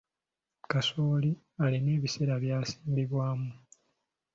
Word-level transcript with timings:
Kasooli 0.71 1.31
alina 1.63 1.89
ebiseera 1.97 2.35
by’asimbibwamu. 2.43 3.51